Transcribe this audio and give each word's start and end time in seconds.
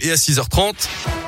et 0.00 0.10
à 0.10 0.14
6h30. 0.14 1.27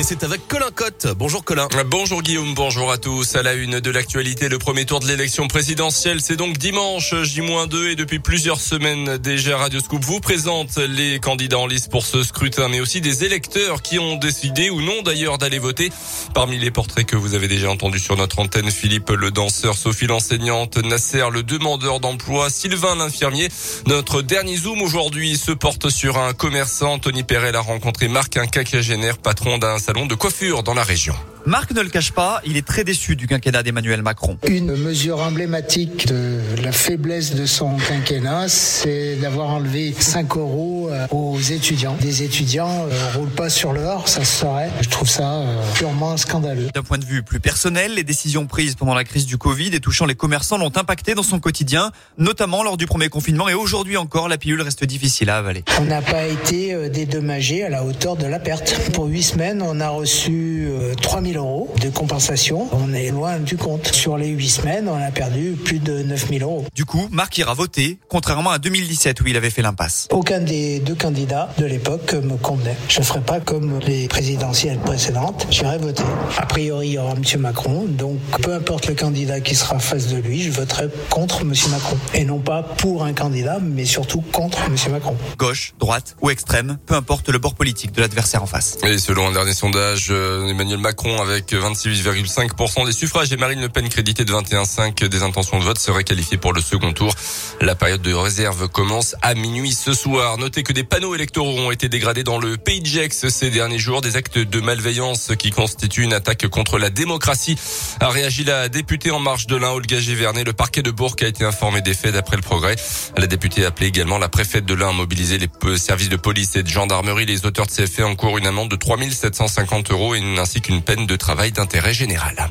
Et 0.00 0.02
c'est 0.02 0.24
avec 0.24 0.48
Colin 0.48 0.70
Cotte. 0.74 1.08
Bonjour 1.18 1.44
Colin. 1.44 1.68
Bonjour 1.84 2.22
Guillaume, 2.22 2.54
bonjour 2.54 2.90
à 2.90 2.96
tous. 2.96 3.36
À 3.36 3.42
la 3.42 3.52
une 3.52 3.80
de 3.80 3.90
l'actualité, 3.90 4.48
le 4.48 4.56
premier 4.58 4.86
tour 4.86 4.98
de 4.98 5.06
l'élection 5.06 5.46
présidentielle, 5.46 6.22
c'est 6.22 6.36
donc 6.36 6.56
dimanche 6.56 7.14
J-2 7.14 7.90
et 7.90 7.96
depuis 7.96 8.18
plusieurs 8.18 8.62
semaines 8.62 9.18
déjà 9.18 9.58
Radio 9.58 9.78
Scoop 9.78 10.02
vous 10.02 10.20
présente 10.20 10.78
les 10.78 11.20
candidats 11.20 11.58
en 11.58 11.66
liste 11.66 11.90
pour 11.90 12.06
ce 12.06 12.22
scrutin, 12.22 12.68
mais 12.68 12.80
aussi 12.80 13.02
des 13.02 13.24
électeurs 13.24 13.82
qui 13.82 13.98
ont 13.98 14.16
décidé 14.16 14.70
ou 14.70 14.80
non 14.80 15.02
d'ailleurs 15.02 15.36
d'aller 15.36 15.58
voter. 15.58 15.90
Parmi 16.32 16.58
les 16.58 16.70
portraits 16.70 17.04
que 17.04 17.16
vous 17.16 17.34
avez 17.34 17.46
déjà 17.46 17.70
entendus 17.70 18.00
sur 18.00 18.16
notre 18.16 18.38
antenne, 18.38 18.70
Philippe 18.70 19.10
le 19.10 19.30
danseur, 19.30 19.76
Sophie 19.76 20.06
l'enseignante, 20.06 20.78
Nasser 20.78 21.26
le 21.30 21.42
demandeur 21.42 22.00
d'emploi, 22.00 22.48
Sylvain 22.48 22.94
l'infirmier. 22.96 23.48
Notre 23.86 24.22
dernier 24.22 24.56
zoom 24.56 24.80
aujourd'hui 24.80 25.36
se 25.36 25.52
porte 25.52 25.90
sur 25.90 26.16
un 26.16 26.32
commerçant. 26.32 26.98
Tony 26.98 27.22
Perel 27.22 27.54
a 27.54 27.60
rencontré 27.60 28.08
Marc, 28.08 28.38
un 28.38 28.46
quinquagénaire, 28.46 29.18
patron 29.18 29.58
d'un 29.58 29.78
de 29.92 30.14
coiffure 30.14 30.62
dans 30.62 30.74
la 30.74 30.84
région. 30.84 31.14
Marc 31.46 31.72
ne 31.72 31.80
le 31.80 31.88
cache 31.88 32.12
pas, 32.12 32.42
il 32.44 32.56
est 32.56 32.66
très 32.66 32.84
déçu 32.84 33.16
du 33.16 33.26
quinquennat 33.26 33.62
d'Emmanuel 33.62 34.02
Macron. 34.02 34.36
Une 34.46 34.76
mesure 34.76 35.20
emblématique 35.20 36.06
de 36.06 36.38
la 36.62 36.70
faiblesse 36.70 37.34
de 37.34 37.46
son 37.46 37.76
quinquennat, 37.76 38.48
c'est 38.48 39.16
d'avoir 39.16 39.48
enlevé 39.48 39.94
5 39.98 40.36
euros 40.36 40.88
euh, 40.90 41.06
aux 41.10 41.40
étudiants. 41.40 41.96
Des 42.00 42.22
étudiants 42.22 42.86
ne 42.86 42.92
euh, 42.92 43.12
roulent 43.16 43.30
pas 43.30 43.48
sur 43.48 43.72
l'or, 43.72 44.08
ça 44.08 44.22
se 44.22 44.40
saurait. 44.40 44.70
Je 44.82 44.88
trouve 44.90 45.08
ça 45.08 45.36
euh, 45.36 45.62
purement 45.74 46.16
scandaleux. 46.18 46.68
D'un 46.74 46.82
point 46.82 46.98
de 46.98 47.06
vue 47.06 47.22
plus 47.22 47.40
personnel, 47.40 47.94
les 47.94 48.04
décisions 48.04 48.46
prises 48.46 48.74
pendant 48.74 48.94
la 48.94 49.04
crise 49.04 49.24
du 49.24 49.38
Covid 49.38 49.74
et 49.74 49.80
touchant 49.80 50.04
les 50.04 50.14
commerçants 50.14 50.58
l'ont 50.58 50.72
impacté 50.76 51.14
dans 51.14 51.22
son 51.22 51.40
quotidien, 51.40 51.90
notamment 52.18 52.62
lors 52.62 52.76
du 52.76 52.86
premier 52.86 53.08
confinement 53.08 53.48
et 53.48 53.54
aujourd'hui 53.54 53.96
encore, 53.96 54.28
la 54.28 54.36
pilule 54.36 54.60
reste 54.60 54.84
difficile 54.84 55.30
à 55.30 55.38
avaler. 55.38 55.64
On 55.80 55.84
n'a 55.84 56.02
pas 56.02 56.26
été 56.26 56.90
dédommagé 56.90 57.64
à 57.64 57.70
la 57.70 57.84
hauteur 57.84 58.16
de 58.16 58.26
la 58.26 58.38
perte. 58.38 58.74
Pour 58.92 59.06
8 59.06 59.22
semaines, 59.22 59.62
on 59.62 59.80
a 59.80 59.88
reçu 59.88 60.68
3000 61.00 61.29
euros 61.36 61.72
de 61.80 61.88
compensation. 61.88 62.68
On 62.72 62.92
est 62.92 63.10
loin 63.10 63.38
du 63.38 63.56
compte. 63.56 63.88
Sur 63.88 64.16
les 64.16 64.28
8 64.28 64.48
semaines, 64.48 64.88
on 64.88 65.00
a 65.00 65.10
perdu 65.10 65.56
plus 65.64 65.78
de 65.78 66.02
9 66.02 66.28
000 66.28 66.42
euros. 66.42 66.64
Du 66.74 66.84
coup, 66.84 67.08
Marc 67.10 67.36
ira 67.38 67.54
voter, 67.54 67.98
contrairement 68.08 68.50
à 68.50 68.58
2017 68.58 69.20
où 69.20 69.26
il 69.26 69.36
avait 69.36 69.50
fait 69.50 69.62
l'impasse. 69.62 70.08
Aucun 70.10 70.40
des 70.40 70.80
deux 70.80 70.94
candidats 70.94 71.50
de 71.58 71.66
l'époque 71.66 72.14
me 72.14 72.36
convenait. 72.36 72.76
Je 72.88 73.00
ne 73.00 73.04
ferai 73.04 73.20
pas 73.20 73.40
comme 73.40 73.78
les 73.80 74.08
présidentielles 74.08 74.78
précédentes. 74.78 75.46
J'irai 75.50 75.78
voter. 75.78 76.04
A 76.36 76.46
priori, 76.46 76.88
il 76.88 76.92
y 76.94 76.98
aura 76.98 77.12
M. 77.12 77.40
Macron. 77.40 77.84
Donc, 77.86 78.18
peu 78.42 78.54
importe 78.54 78.88
le 78.88 78.94
candidat 78.94 79.40
qui 79.40 79.54
sera 79.54 79.78
face 79.78 80.08
de 80.08 80.16
lui, 80.16 80.42
je 80.42 80.50
voterai 80.50 80.88
contre 81.08 81.42
M. 81.42 81.52
Macron. 81.70 81.96
Et 82.14 82.24
non 82.24 82.38
pas 82.38 82.62
pour 82.62 83.04
un 83.04 83.12
candidat, 83.12 83.58
mais 83.60 83.84
surtout 83.84 84.20
contre 84.20 84.58
M. 84.66 84.76
Macron. 84.92 85.16
Gauche, 85.38 85.74
droite 85.78 86.16
ou 86.20 86.30
extrême, 86.30 86.78
peu 86.86 86.94
importe 86.94 87.28
le 87.28 87.38
bord 87.38 87.54
politique 87.54 87.92
de 87.92 88.00
l'adversaire 88.00 88.42
en 88.42 88.46
face. 88.46 88.78
Et 88.84 88.98
selon 88.98 89.28
un 89.28 89.32
dernier 89.32 89.54
sondage, 89.54 90.08
euh, 90.10 90.48
Emmanuel 90.48 90.78
Macron 90.78 91.19
avec 91.20 91.52
26,5% 91.52 92.86
des 92.86 92.92
suffrages 92.92 93.32
et 93.32 93.36
Marine 93.36 93.60
Le 93.60 93.68
Pen 93.68 93.88
crédité 93.88 94.24
de 94.24 94.32
21,5 94.32 95.06
des 95.08 95.22
intentions 95.22 95.58
de 95.58 95.64
vote 95.64 95.78
serait 95.78 96.04
qualifiée 96.04 96.36
pour 96.36 96.52
le 96.52 96.60
second 96.60 96.92
tour. 96.92 97.14
La 97.60 97.74
période 97.74 98.02
de 98.02 98.12
réserve 98.12 98.68
commence 98.68 99.16
à 99.22 99.34
minuit 99.34 99.72
ce 99.72 99.92
soir. 99.92 100.38
Notez 100.38 100.62
que 100.62 100.72
des 100.72 100.84
panneaux 100.84 101.14
électoraux 101.14 101.58
ont 101.58 101.70
été 101.70 101.88
dégradés 101.88 102.24
dans 102.24 102.38
le 102.38 102.56
pays 102.56 102.80
de 102.80 102.86
Gex 102.86 103.28
ces 103.28 103.50
derniers 103.50 103.78
jours. 103.78 104.00
Des 104.00 104.16
actes 104.16 104.38
de 104.38 104.60
malveillance 104.60 105.32
qui 105.38 105.50
constituent 105.50 106.04
une 106.04 106.12
attaque 106.12 106.46
contre 106.48 106.78
la 106.78 106.90
démocratie. 106.90 107.56
A 108.00 108.08
réagi 108.08 108.44
la 108.44 108.68
députée 108.68 109.10
en 109.10 109.20
marche 109.20 109.46
de 109.46 109.56
l'Ain, 109.56 109.70
Olga 109.70 110.00
Givernet. 110.00 110.44
Le 110.44 110.52
parquet 110.52 110.82
de 110.82 110.90
Bourg 110.90 111.16
a 111.20 111.26
été 111.26 111.44
informé 111.44 111.82
des 111.82 111.94
faits 111.94 112.14
d'après 112.14 112.36
le 112.36 112.42
progrès. 112.42 112.76
La 113.16 113.26
députée 113.26 113.64
a 113.64 113.68
appelé 113.68 113.88
également 113.88 114.18
la 114.18 114.28
préfète 114.28 114.64
de 114.64 114.74
l'Ain 114.74 114.90
à 114.90 114.92
mobiliser 114.92 115.38
les 115.38 115.78
services 115.78 116.08
de 116.08 116.16
police 116.16 116.56
et 116.56 116.62
de 116.62 116.68
gendarmerie. 116.68 117.26
Les 117.26 117.46
auteurs 117.46 117.66
de 117.66 117.70
ces 117.70 117.86
faits 117.86 118.04
encourent 118.04 118.38
une 118.38 118.46
amende 118.46 118.70
de 118.70 118.76
3750 118.76 119.90
euros 119.90 120.14
ainsi 120.14 120.60
qu'une 120.60 120.82
peine 120.82 121.06
de 121.06 121.09
travail 121.16 121.52
d'intérêt 121.52 121.94
général. 121.94 122.50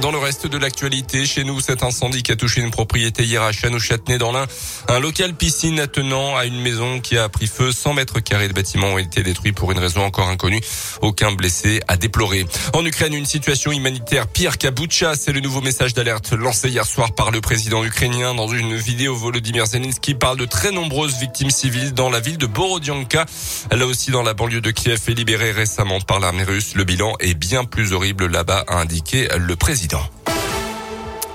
Dans 0.00 0.12
le 0.12 0.18
reste 0.18 0.46
de 0.46 0.58
l'actualité, 0.58 1.24
chez 1.24 1.42
nous, 1.42 1.58
cet 1.60 1.82
incendie 1.82 2.22
qui 2.22 2.30
a 2.30 2.36
touché 2.36 2.60
une 2.60 2.70
propriété 2.70 3.24
hier 3.24 3.42
à 3.42 3.50
Chanou-Châtenay 3.50 4.18
dans 4.18 4.30
l'Ain. 4.30 4.46
Un 4.88 5.00
local 5.00 5.34
piscine 5.34 5.80
attenant 5.80 6.36
à 6.36 6.44
une 6.44 6.60
maison 6.60 7.00
qui 7.00 7.16
a 7.16 7.28
pris 7.30 7.46
feu. 7.46 7.72
100 7.72 7.94
mètres 7.94 8.20
carrés 8.20 8.48
de 8.48 8.52
bâtiments 8.52 8.88
ont 8.88 8.98
été 8.98 9.22
détruits 9.22 9.52
pour 9.52 9.72
une 9.72 9.78
raison 9.78 10.02
encore 10.02 10.28
inconnue. 10.28 10.60
Aucun 11.00 11.32
blessé 11.32 11.80
à 11.88 11.96
déplorer. 11.96 12.44
En 12.74 12.84
Ukraine, 12.84 13.14
une 13.14 13.24
situation 13.24 13.72
humanitaire 13.72 14.26
pire 14.26 14.58
qu'à 14.58 14.70
Boutcha. 14.70 15.14
C'est 15.16 15.32
le 15.32 15.40
nouveau 15.40 15.62
message 15.62 15.94
d'alerte 15.94 16.32
lancé 16.32 16.68
hier 16.68 16.84
soir 16.84 17.14
par 17.14 17.30
le 17.30 17.40
président 17.40 17.82
ukrainien 17.82 18.34
dans 18.34 18.48
une 18.48 18.76
vidéo. 18.76 19.16
Volodymyr 19.16 19.66
Zelensky 19.66 20.14
parle 20.14 20.36
de 20.36 20.44
très 20.46 20.72
nombreuses 20.72 21.16
victimes 21.18 21.50
civiles 21.50 21.94
dans 21.94 22.10
la 22.10 22.20
ville 22.20 22.38
de 22.38 22.46
Borodianka. 22.46 23.24
Là 23.70 23.86
aussi, 23.86 24.10
dans 24.10 24.22
la 24.22 24.34
banlieue 24.34 24.60
de 24.60 24.70
Kiev, 24.70 25.00
est 25.08 25.14
libérée 25.14 25.52
récemment 25.52 26.00
par 26.00 26.20
l'armée 26.20 26.44
russe. 26.44 26.74
Le 26.74 26.84
bilan 26.84 27.14
est 27.20 27.34
bien 27.34 27.64
plus 27.64 27.94
horrible 27.94 28.26
là-bas, 28.26 28.64
a 28.68 28.76
indiqué 28.76 29.28
le 29.38 29.56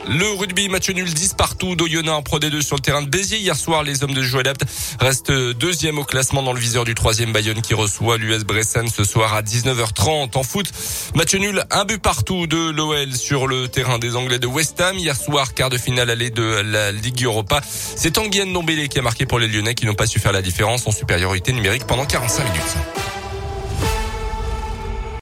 Le 0.07 0.29
rugby, 0.38 0.67
match 0.67 0.89
nul 0.89 1.13
10 1.13 1.35
partout 1.35 1.75
d'Oyonnax 1.75 2.17
en 2.17 2.22
Pro 2.22 2.39
D2 2.39 2.62
sur 2.62 2.75
le 2.75 2.81
terrain 2.81 3.01
de 3.01 3.07
Béziers. 3.07 3.38
Hier 3.38 3.56
soir, 3.56 3.84
les 3.84 4.03
hommes 4.03 4.13
de 4.13 4.22
Joël 4.22 4.47
Apt 4.47 4.66
restent 5.00 5.31
deuxième 5.31 6.00
au 6.00 6.03
classement 6.03 6.44
dans 6.44 6.51
le 6.51 6.59
viseur 6.59 6.84
du 6.84 6.94
troisième 6.94 7.31
Bayonne 7.31 7.61
qui 7.61 7.73
reçoit 7.73 8.17
l'US 8.17 8.44
Bressan 8.44 8.88
ce 8.90 9.03
soir 9.03 9.34
à 9.34 9.41
19h30. 9.41 10.38
En 10.38 10.44
foot, 10.44 10.69
match 11.16 11.34
nul, 11.35 11.63
un 11.72 11.85
but 11.85 12.01
partout 12.01 12.47
de 12.47 12.72
l'OL 12.72 13.13
sur 13.13 13.47
le 13.47 13.67
terrain 13.67 14.00
des 14.00 14.16
Anglais 14.16 14.40
de 14.40 14.47
West 14.47 14.81
Ham. 14.81 14.97
Hier 14.97 15.16
soir, 15.16 15.53
quart 15.53 15.69
de 15.69 15.78
finale 15.78 16.09
allée 16.09 16.29
de 16.29 16.61
la 16.61 16.91
Ligue 16.91 17.23
Europa. 17.23 17.61
C'est 17.63 18.11
Tanguy 18.11 18.44
Ndombele 18.45 18.90
qui 18.90 19.00
a 19.00 19.01
marqué 19.01 19.25
pour 19.25 19.40
les 19.40 19.47
Lyonnais 19.47 19.75
qui 19.75 19.85
n'ont 19.85 19.94
pas 19.94 20.07
su 20.07 20.19
faire 20.19 20.34
la 20.34 20.41
différence 20.41 20.88
en 20.88 20.91
supériorité 20.91 21.53
numérique 21.53 21.85
pendant 21.85 22.06
45 22.06 22.44
minutes. 22.44 23.20